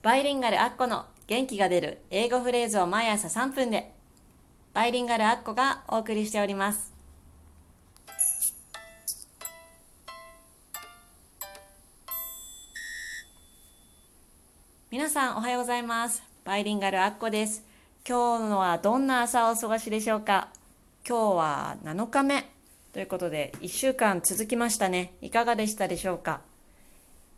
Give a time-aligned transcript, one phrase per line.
[0.00, 3.92] バイリンガルアッコの元気が出る英語フレーズを毎朝3分で
[4.72, 6.92] バイリンガルアッコがお送りしております。
[14.90, 16.22] 皆さんおはようございます。
[16.44, 17.64] バイリンガルアッコです。
[18.08, 20.48] 今日のはどんな朝をお過ごしでしょうか。
[21.06, 22.48] 今日は7日目
[22.92, 25.12] ということで1週間続きましたね。
[25.20, 26.40] いかがでしたでしょうか。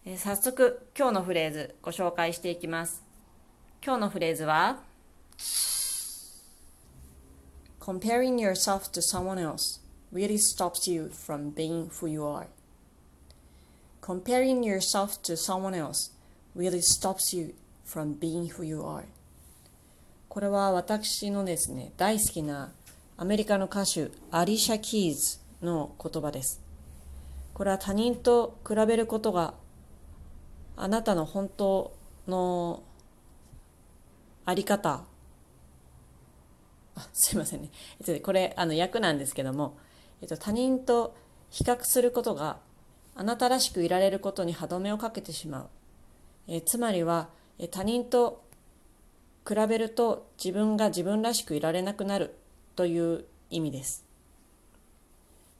[0.06, 3.02] え、早速今日のフレーズご紹介していきます
[3.84, 4.78] 今日のフレーズは
[7.78, 9.78] Comparing yourself to someone else
[10.10, 12.46] really stops you from being who you are
[14.00, 16.12] Comparing yourself to someone else
[16.56, 17.54] really stops you
[17.84, 19.04] from being who you are
[20.30, 22.72] これは私のですね大好きな
[23.18, 26.62] アメリカの歌手アリシャ・キーズの言葉です
[27.52, 29.52] これは他人と比べることが
[30.82, 31.92] あなたの本当
[32.26, 32.82] の
[34.44, 35.04] あり方。
[36.96, 37.70] あすいませんね、
[38.20, 39.78] これあの役なんですけども、
[40.20, 41.14] えっと、他人と
[41.50, 42.58] 比較することが
[43.14, 45.68] あなたらしくいられることに歯止めをかけてしまう、
[46.48, 48.44] えつまりは、え他人と
[49.48, 52.36] 比べると自分が自分らしくいられなくなる。
[52.76, 54.06] という意味です。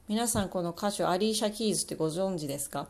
[0.09, 2.89] 皆さんこの歌手アリーシャ・キーズってご存知ですか？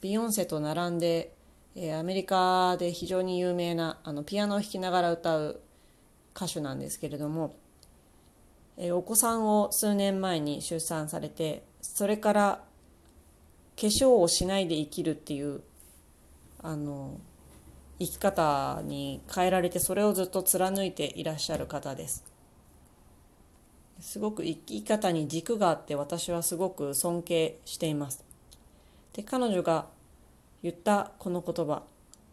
[0.00, 1.34] ビヨンセと並んで、
[1.74, 5.60] えー、アメリカで非常に有名なあのピアノを弾きながら歌う
[6.34, 7.54] 歌手なんですけれども、
[8.76, 12.62] えー、お子さんを数年前に出産されてそれから
[13.76, 15.62] 化粧をしないで生きるっていう
[16.62, 17.18] あの
[17.98, 22.24] 生き方に変えられてそれをずっと貫いていらっしゃる方です。
[24.00, 28.29] すごく生き方に軸があって私はすごく尊敬しています。
[29.12, 29.86] で彼女が
[30.62, 31.82] 言ったこの言葉、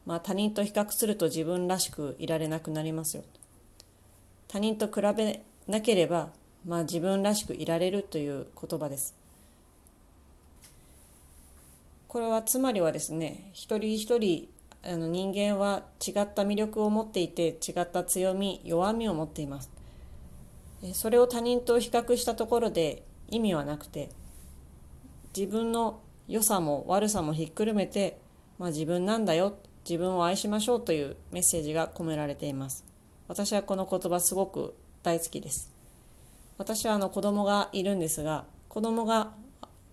[0.06, 3.24] まあ、他人と比較すると自分らしくいられなくなりますよ。
[4.48, 6.30] 他人と比べなければ、
[6.66, 9.16] まあ、自分らしくいられるという言葉です。
[12.08, 14.48] これはつまりはですね一人一人
[14.84, 19.70] あの人間は違った魅力を持っていて違った強み弱みを持っています。
[20.94, 24.10] それを他人と比較したところで意味はなくて
[25.36, 28.20] 自分の良さも悪さもひっくるめて、
[28.60, 29.58] まあ、自分なんだよ
[29.88, 32.84] 自分を愛しましょうというメッセージが込められています。
[33.30, 35.72] 私はこの言葉すごく大好きです。
[36.58, 39.32] 私はあの子供がいるんですが子供が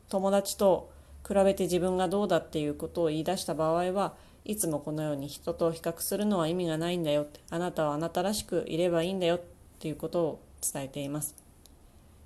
[0.09, 0.91] 友達と
[1.27, 4.15] 比べて自分がどうだっていうことを言い出した場合は
[4.45, 9.41] いつもこのように人と比較するのは意味がないんだよってあなたはあなたらしくいればいいんだよっ
[9.79, 11.35] ていうことを伝えています。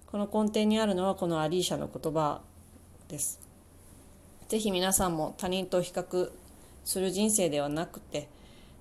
[0.07, 2.41] この根底にあるのはこのアリーシャの言葉
[3.09, 3.48] です。
[4.49, 6.31] ぜひ皆さんも他人と比較
[6.85, 8.29] する人生ではなくて、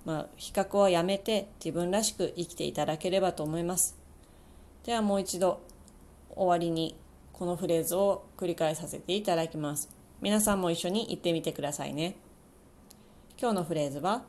[0.06, 3.98] まあ、比較をやめて自分らしく生きていただければと思います。
[4.86, 5.62] ではもう一度
[6.34, 6.96] 終わりに
[7.34, 9.90] このフレーズを繰り返させていただきます。
[10.22, 12.16] 皆さんも一緒に言ってみてくださいね。
[13.40, 14.24] 今日のフレーズは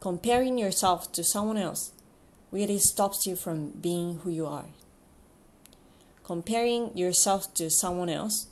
[0.00, 1.94] Comparing yourself to someone else
[2.52, 4.64] really stops you from being who you are.
[6.22, 8.51] Comparing yourself to someone else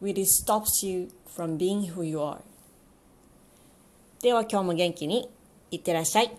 [0.00, 2.38] really stops you from being who you are
[4.22, 5.30] では今日も元気に
[5.70, 6.36] いってらっしゃい。